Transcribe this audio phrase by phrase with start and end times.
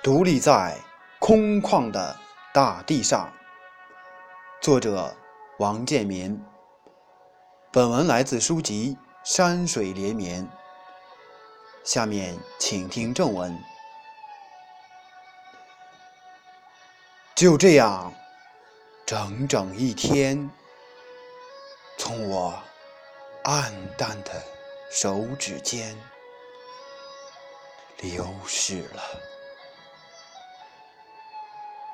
[0.00, 0.78] 独立在
[1.18, 2.16] 空旷的
[2.54, 3.32] 大地上。
[4.62, 5.16] 作者：
[5.58, 6.40] 王建民。
[7.72, 10.44] 本文来自书籍《山水连绵》。
[11.82, 13.58] 下面请听正文。
[17.34, 18.14] 就这样，
[19.04, 20.48] 整整一天，
[21.98, 22.54] 从我
[23.42, 24.30] 暗淡的
[24.92, 25.96] 手指间
[27.98, 29.02] 流逝了。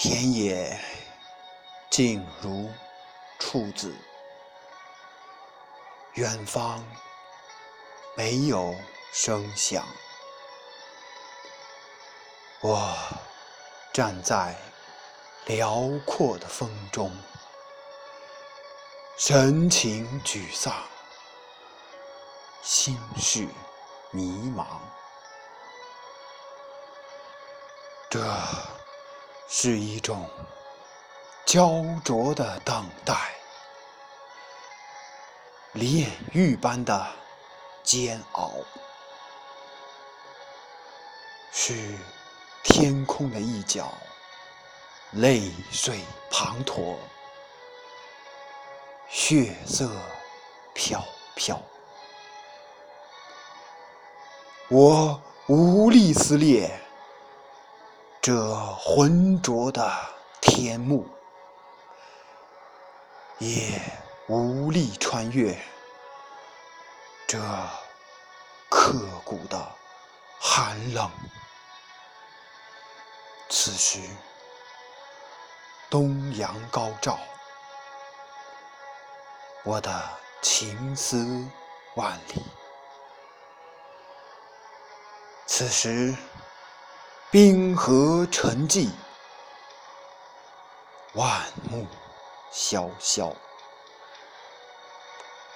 [0.00, 0.80] 田野
[1.90, 2.70] 静如
[3.40, 3.92] 处子，
[6.12, 6.84] 远方
[8.14, 8.72] 没有
[9.12, 9.84] 声响。
[12.60, 12.96] 我
[13.92, 14.54] 站在
[15.46, 17.10] 辽阔的风中，
[19.16, 20.72] 神情沮丧，
[22.62, 23.48] 心绪
[24.12, 24.64] 迷茫。
[28.08, 28.24] 这。
[29.50, 30.28] 是一种
[31.46, 33.14] 焦灼的等待，
[35.72, 37.06] 炼狱般的
[37.82, 38.52] 煎熬，
[41.50, 41.74] 是
[42.62, 43.90] 天空的一角
[45.12, 46.94] 泪水滂沱，
[49.08, 49.90] 血色
[50.74, 51.02] 飘
[51.34, 51.58] 飘，
[54.68, 56.70] 我无力撕裂。
[58.28, 58.36] 这
[58.76, 59.90] 浑浊的
[60.42, 61.08] 天幕，
[63.38, 63.80] 也
[64.26, 65.58] 无力穿越
[67.26, 67.38] 这
[68.68, 69.58] 刻骨的
[70.38, 71.10] 寒冷。
[73.48, 73.98] 此时，
[75.88, 77.18] 东阳高照，
[79.64, 79.90] 我的
[80.42, 81.48] 情思
[81.96, 82.44] 万里。
[85.46, 86.14] 此时。
[87.30, 88.88] 冰河沉寂，
[91.12, 91.86] 万木
[92.50, 93.30] 萧萧。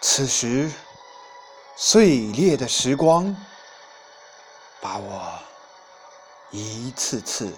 [0.00, 0.68] 此时，
[1.76, 3.36] 碎裂的时光，
[4.80, 5.38] 把我
[6.50, 7.56] 一次次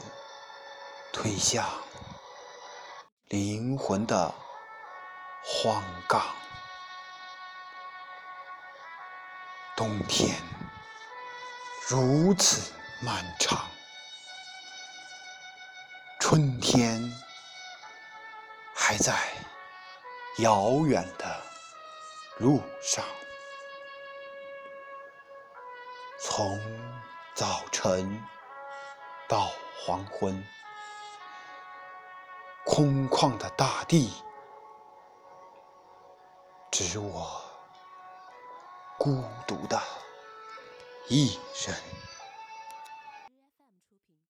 [1.11, 1.67] 推向
[3.29, 4.35] 灵魂的
[5.43, 6.23] 荒岗。
[9.75, 10.37] 冬天
[11.89, 12.71] 如此
[13.01, 13.72] 漫长。
[16.35, 16.99] 春天
[18.75, 19.15] 还在
[20.39, 21.27] 遥远的
[22.39, 23.05] 路上，
[26.19, 26.59] 从
[27.35, 28.19] 早晨
[29.29, 29.51] 到
[29.85, 30.43] 黄昏，
[32.65, 34.11] 空旷的大地，
[36.71, 37.45] 只我
[38.97, 39.79] 孤独的
[41.09, 42.02] 一人。